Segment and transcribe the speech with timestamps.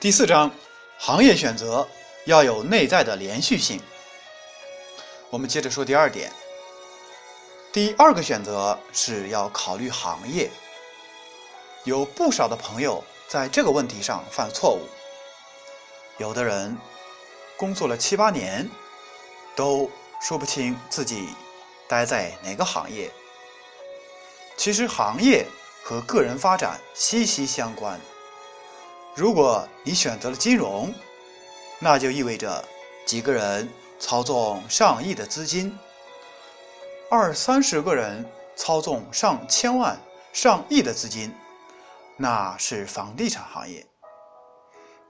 [0.00, 0.50] 第四章，
[0.96, 1.86] 行业选择
[2.24, 3.78] 要有内在的连续性。
[5.28, 6.32] 我们接着说第二点。
[7.70, 10.50] 第二个选择是要考虑行业。
[11.84, 14.88] 有不少的朋友在这个问题上犯错误。
[16.16, 16.74] 有的人
[17.58, 18.66] 工作了七八年，
[19.54, 19.90] 都
[20.22, 21.28] 说不清自己
[21.86, 23.10] 待在哪个行业。
[24.56, 25.46] 其实行业
[25.84, 28.00] 和个人发展息息相关。
[29.20, 30.94] 如果你选择了金融，
[31.78, 32.64] 那就意味着
[33.04, 33.68] 几个人
[33.98, 35.78] 操纵上亿的资金，
[37.10, 38.24] 二三十个人
[38.56, 40.00] 操纵上千万、
[40.32, 41.34] 上亿的资金，
[42.16, 43.82] 那是房地产行业；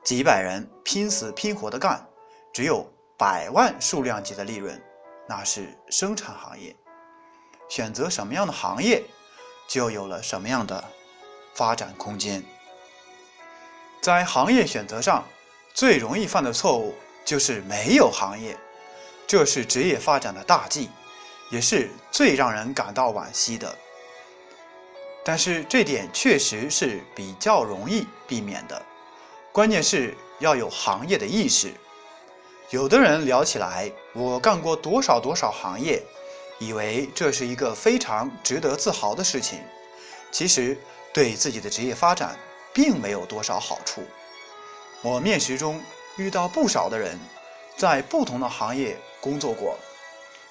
[0.03, 2.05] 几百人拼死拼活的干，
[2.53, 2.85] 只有
[3.17, 4.83] 百万数量级的利润，
[5.29, 6.75] 那是生产行业。
[7.69, 9.05] 选择什么样的行业，
[9.69, 10.83] 就有了什么样的
[11.55, 12.45] 发展空间。
[14.01, 15.27] 在行业选择上，
[15.75, 18.57] 最容易犯的错误就是没有行业，
[19.27, 20.89] 这是职业发展的大忌，
[21.51, 23.77] 也是最让人感到惋惜的。
[25.23, 28.83] 但是这点确实是比较容易避免的，
[29.53, 31.71] 关键是要有行业的意识。
[32.71, 36.03] 有的人聊起来，我干过多少多少行业，
[36.59, 39.61] 以为这是一个非常值得自豪的事情，
[40.33, 40.79] 其实
[41.13, 42.35] 对自己的职业发展。
[42.73, 44.03] 并没有多少好处。
[45.03, 45.83] 我面试中
[46.17, 47.19] 遇到不少的人，
[47.77, 49.79] 在不同的行业工作过，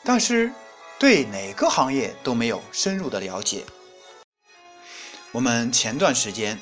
[0.04, 0.52] 但是
[0.98, 3.64] 对哪个行业都没有深入的了解。
[5.32, 6.60] 我们前段时间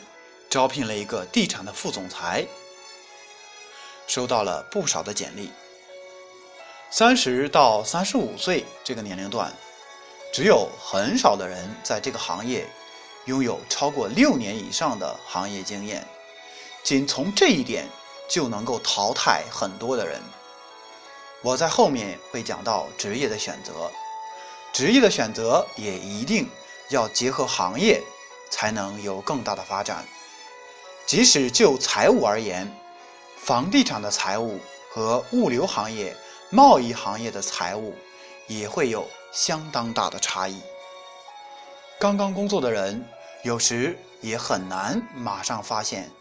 [0.50, 2.46] 招聘了一个地产的副总裁，
[4.08, 5.52] 收到了不少的简历。
[6.90, 9.54] 三十到三十五岁这个年龄段，
[10.34, 12.68] 只有很少的人在这个行业。
[13.28, 16.08] 拥有超过六年以上的行业经验，
[16.82, 17.86] 仅从这一点
[18.30, 20.22] 就能够淘汰很多的人。
[21.42, 23.92] 我在后面会讲到职业的选择，
[24.72, 26.50] 职业的选择也一定
[26.90, 28.02] 要结合行业，
[28.50, 30.06] 才能有更大的发展。
[31.06, 32.74] 即使就财务而言，
[33.38, 34.58] 房地产的财务
[34.90, 36.16] 和物流行业、
[36.50, 37.94] 贸易行业的财务
[38.48, 40.62] 也会有相当大的差异。
[42.00, 43.06] 刚刚工作的人。
[43.44, 46.12] 有时也很难马上发现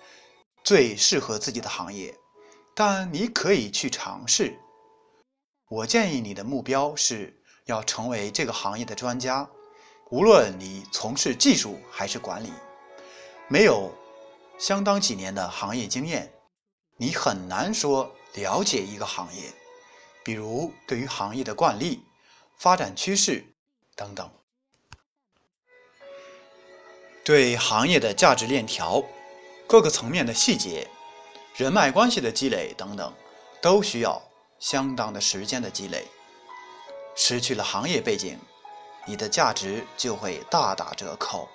[0.62, 2.15] 最适合自己的行业，
[2.75, 4.56] 但你可以去尝试。
[5.69, 9.49] 我建议你的目标是要成为这个行业的专家，
[10.10, 12.53] 无论你从事技术还是管理，
[13.48, 13.93] 没有
[14.59, 16.33] 相当几年的行业经验，
[16.97, 19.53] 你很难说了解一个行业，
[20.22, 22.04] 比如对于行业的惯例、
[22.56, 23.44] 发展趋势
[23.97, 24.31] 等等。
[27.27, 29.03] 对行业的价值链条、
[29.67, 30.87] 各个层面的细节、
[31.57, 33.13] 人脉关系的积累等等，
[33.61, 34.23] 都需要
[34.61, 36.07] 相当的时间的积累。
[37.17, 38.39] 失去了行业背景，
[39.07, 41.49] 你的价值就会大打折扣。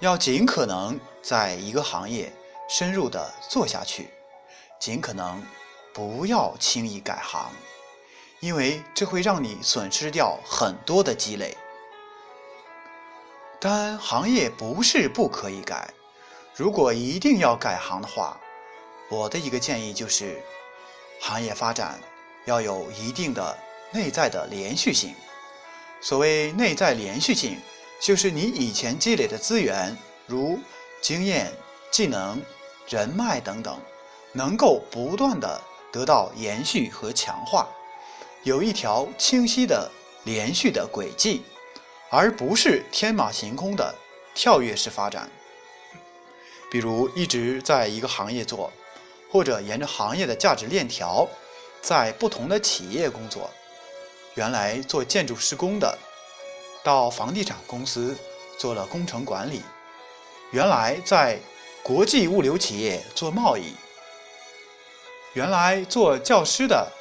[0.00, 2.32] 要尽可能在一个行业
[2.68, 4.10] 深入的做下去，
[4.80, 5.40] 尽可能
[5.94, 7.52] 不要轻易改行，
[8.40, 11.56] 因为这会让你损失掉很多的积累。
[13.68, 15.92] 但行业不是不可以改，
[16.54, 18.38] 如果一定要改行的话，
[19.10, 20.40] 我的一个建议就是，
[21.20, 21.98] 行业发展
[22.44, 23.58] 要有一定的
[23.90, 25.12] 内在的连续性。
[26.00, 27.58] 所谓内在连续性，
[28.00, 29.98] 就是你以前积累的资源，
[30.28, 30.60] 如
[31.02, 31.52] 经验、
[31.90, 32.40] 技能、
[32.88, 33.76] 人脉等等，
[34.32, 35.60] 能够不断的
[35.90, 37.66] 得到延续和强化，
[38.44, 39.90] 有一条清晰的
[40.22, 41.42] 连续的轨迹。
[42.08, 43.94] 而不是天马行空的
[44.34, 45.28] 跳跃式发展，
[46.70, 48.72] 比如一直在一个行业做，
[49.30, 51.28] 或者沿着行业的价值链条，
[51.82, 53.50] 在不同的企业工作。
[54.34, 55.98] 原来做建筑施工的，
[56.84, 58.16] 到房地产公司
[58.58, 59.60] 做了工程管理；
[60.52, 61.40] 原来在
[61.82, 63.72] 国际物流企业做贸易；
[65.32, 66.92] 原来做教师的，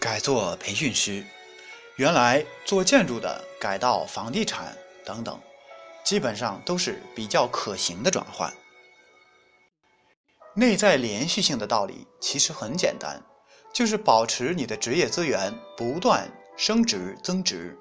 [0.00, 1.24] 改做培训师。
[2.02, 5.40] 原来做建筑的改到房地产等等，
[6.02, 8.52] 基本上都是比较可行的转换。
[10.52, 13.22] 内在连续性的道理其实很简单，
[13.72, 17.78] 就是保持你的职业资源不断升值增值，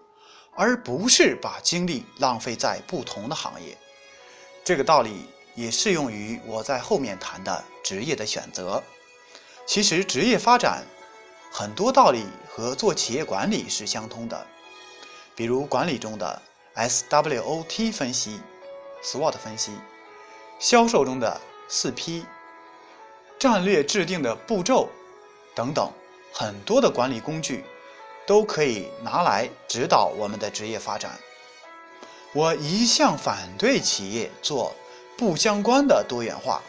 [0.56, 3.76] 而不是把精力浪费在不同的行业。
[4.64, 5.26] 这个道理
[5.56, 8.84] 也适用于我在后面谈的职业的选择。
[9.66, 10.84] 其实职业发展。
[11.54, 14.46] 很多道理和做企业管理是相通的，
[15.36, 16.42] 比如管理中的
[16.76, 18.42] SWOT 分析、
[19.02, 19.72] SWOT 分析，
[20.60, 21.40] 销售中的
[21.70, 22.26] 四 P、
[23.40, 24.90] 战略制定的步骤
[25.56, 25.90] 等等，
[26.34, 27.64] 很多的管理工具
[28.28, 31.18] 都可以拿来指导我们的职业发展。
[32.34, 34.74] 我一向反对企业做
[35.18, 36.62] 不相关的多元化，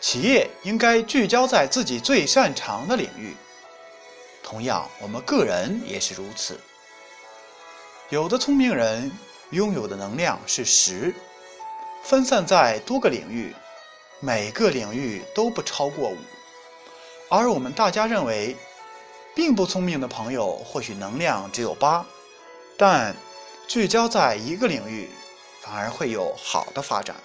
[0.00, 3.36] 企业应该聚焦在自己最擅长的领域。
[4.42, 6.58] 同样，我们个人也是如此。
[8.10, 9.10] 有的聪明人
[9.50, 11.14] 拥有的能量是十，
[12.02, 13.54] 分散在多个领域，
[14.20, 16.18] 每个领域都不超过五。
[17.30, 18.54] 而我们大家认为，
[19.34, 22.04] 并不聪明的朋友或许能量只有八，
[22.76, 23.16] 但
[23.66, 25.08] 聚焦在一个领域，
[25.62, 27.16] 反而会有好的发展。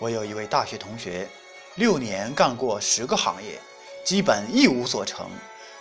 [0.00, 1.28] 我有一位大学同学，
[1.76, 3.60] 六年干过十个行业，
[4.04, 5.30] 基本一无所成。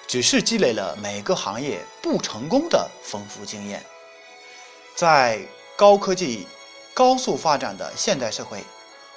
[0.08, 3.84] 只是积累了每个行业不成功的丰富经验。
[4.96, 5.40] 在
[5.76, 6.48] 高科技、
[6.94, 8.64] 高速发展的现代社会，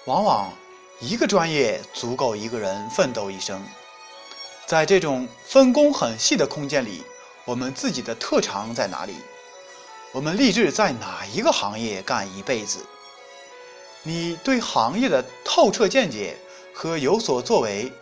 [0.07, 0.53] 往往
[1.01, 3.63] 一个专业足够一个人奋斗一生。
[4.67, 7.05] 在这种分工很细的空间里，
[7.45, 9.15] 我们自己的特长在哪里？
[10.13, 12.85] 我们立志在哪一个行业干一辈子？
[14.03, 16.37] 你对行业的透彻见解
[16.73, 17.93] 和有所作为，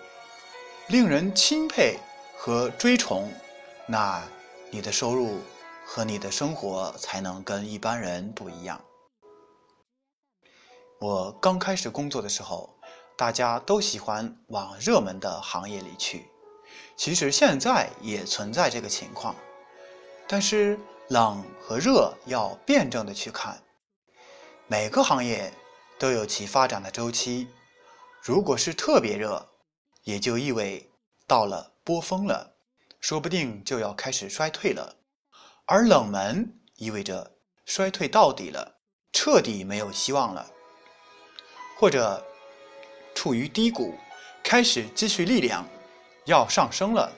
[0.86, 1.98] 令人钦佩。
[2.46, 3.28] 和追崇，
[3.88, 4.22] 那
[4.70, 5.40] 你的收入
[5.84, 8.80] 和你的生活才能跟一般人不一样。
[11.00, 12.78] 我刚开始工作的时候，
[13.16, 16.30] 大家都喜欢往热门的行业里去，
[16.96, 19.34] 其实现在也存在这个情况，
[20.28, 20.78] 但是
[21.08, 23.60] 冷和热要辩证的去看。
[24.68, 25.52] 每个行业
[25.98, 27.48] 都有其发展的周期，
[28.22, 29.48] 如果是特别热，
[30.04, 30.88] 也就意味
[31.26, 31.72] 到了。
[31.86, 32.56] 波峰了，
[32.98, 34.96] 说不定就要开始衰退了；
[35.66, 38.80] 而冷门意味着衰退到底了，
[39.12, 40.50] 彻底没有希望了，
[41.78, 42.26] 或者
[43.14, 43.94] 处于低谷，
[44.42, 45.64] 开始积蓄力量，
[46.24, 47.08] 要上升了。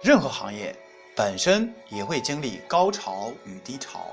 [0.00, 0.78] 任何行业
[1.16, 4.12] 本身也会经历高潮与低潮，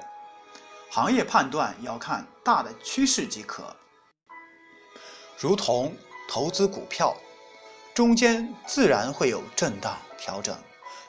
[0.90, 3.64] 行业判断要看大的趋势即可，
[5.38, 5.96] 如同
[6.28, 7.16] 投资股票。
[7.96, 10.54] 中间自然会有震荡调整，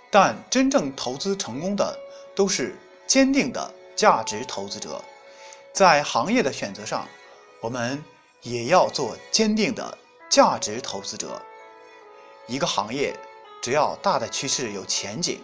[0.09, 1.99] 但真正投资成功的
[2.33, 2.79] 都是
[3.09, 5.03] 坚定的价值投资者。
[5.73, 7.09] 在行业的选择上，
[7.61, 8.01] 我们
[8.41, 9.99] 也要做坚定的
[10.31, 11.43] 价值投资者。
[12.47, 13.19] 一个行业
[13.61, 15.41] 只要大的趋势有前景，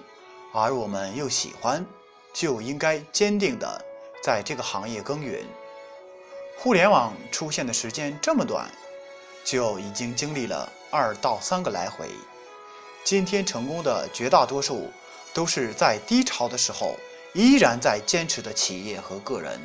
[0.53, 1.85] 而我们又喜欢，
[2.33, 3.85] 就应该坚定的
[4.23, 5.45] 在这个行业耕耘。
[6.56, 8.71] 互联网出现的时间这么短。
[9.44, 12.09] 就已经经历了二到三个来回。
[13.05, 14.91] 今天成功的绝大多数，
[15.35, 16.97] 都是在低潮的时候
[17.35, 19.61] 依然在坚持的企业和个人。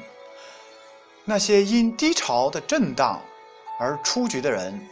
[1.24, 3.22] 那些因低潮的震荡
[3.80, 4.88] 而出局的人，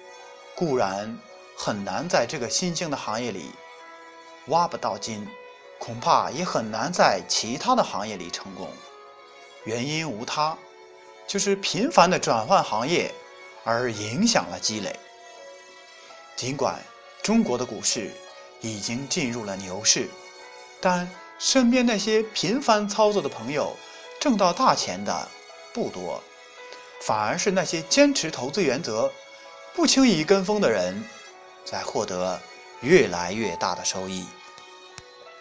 [0.54, 1.18] 固然
[1.58, 3.50] 很难在这个新兴的行业里
[4.48, 5.28] 挖不到金，
[5.80, 8.70] 恐怕也很难在其他的行业里成功。
[9.64, 10.56] 原因无他，
[11.26, 13.12] 就是频繁的转换行业。
[13.66, 14.98] 而影响了积累。
[16.38, 16.82] 尽管
[17.22, 18.12] 中国的股市
[18.62, 20.08] 已经进入了牛市，
[20.80, 21.10] 但
[21.40, 23.76] 身边那些频繁操作的朋友
[24.22, 25.28] 挣到大钱的
[25.74, 26.24] 不多，
[27.02, 29.12] 反而是那些坚持投资原则、
[29.74, 31.04] 不轻易跟风的人
[31.66, 32.40] 在获得
[32.82, 34.26] 越来越大的收益。